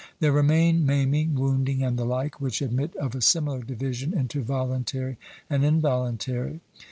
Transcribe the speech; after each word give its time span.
There 0.19 0.31
remain 0.31 0.83
maiming, 0.83 1.35
wounding, 1.35 1.83
and 1.83 1.95
the 1.95 2.05
like, 2.05 2.41
which 2.41 2.63
admit 2.63 2.95
of 2.95 3.13
a 3.13 3.21
similar 3.21 3.61
division 3.61 4.17
into 4.17 4.41
voluntary 4.41 5.17
and 5.47 5.63
involuntary. 5.63 6.61